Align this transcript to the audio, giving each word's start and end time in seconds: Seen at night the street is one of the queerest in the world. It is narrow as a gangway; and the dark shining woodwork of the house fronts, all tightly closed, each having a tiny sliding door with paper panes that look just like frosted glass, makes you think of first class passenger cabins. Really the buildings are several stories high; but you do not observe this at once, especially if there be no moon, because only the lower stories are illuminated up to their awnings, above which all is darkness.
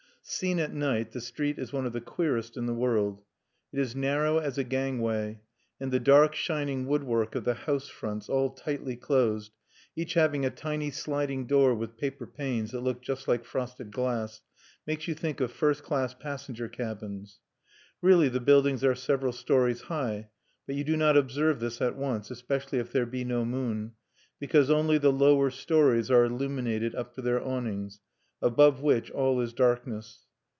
Seen 0.23 0.59
at 0.59 0.71
night 0.73 1.11
the 1.11 1.19
street 1.19 1.57
is 1.59 1.73
one 1.73 1.85
of 1.87 1.91
the 1.93 1.99
queerest 1.99 2.55
in 2.55 2.65
the 2.67 2.75
world. 2.75 3.21
It 3.73 3.79
is 3.79 3.95
narrow 3.97 4.37
as 4.37 4.55
a 4.57 4.63
gangway; 4.63 5.41
and 5.79 5.91
the 5.91 5.99
dark 5.99 6.35
shining 6.35 6.85
woodwork 6.85 7.33
of 7.35 7.43
the 7.43 7.55
house 7.55 7.89
fronts, 7.89 8.29
all 8.29 8.51
tightly 8.51 8.95
closed, 8.95 9.51
each 9.95 10.13
having 10.13 10.45
a 10.45 10.49
tiny 10.51 10.89
sliding 10.91 11.47
door 11.47 11.73
with 11.75 11.97
paper 11.97 12.25
panes 12.27 12.71
that 12.71 12.79
look 12.81 13.01
just 13.01 13.27
like 13.27 13.43
frosted 13.43 13.91
glass, 13.91 14.41
makes 14.85 15.05
you 15.07 15.15
think 15.15 15.41
of 15.41 15.51
first 15.51 15.83
class 15.83 16.13
passenger 16.13 16.69
cabins. 16.69 17.39
Really 18.01 18.29
the 18.29 18.39
buildings 18.39 18.83
are 18.85 18.95
several 18.95 19.33
stories 19.33 19.81
high; 19.81 20.29
but 20.67 20.75
you 20.75 20.83
do 20.85 20.95
not 20.95 21.17
observe 21.17 21.59
this 21.59 21.81
at 21.81 21.97
once, 21.97 22.29
especially 22.31 22.77
if 22.79 22.91
there 22.93 23.07
be 23.07 23.25
no 23.25 23.43
moon, 23.43 23.93
because 24.39 24.69
only 24.69 24.97
the 24.99 25.11
lower 25.11 25.49
stories 25.49 26.09
are 26.11 26.23
illuminated 26.25 26.93
up 26.95 27.15
to 27.15 27.21
their 27.23 27.41
awnings, 27.43 27.99
above 28.43 28.81
which 28.81 29.11
all 29.11 29.39
is 29.39 29.53
darkness. 29.53 30.25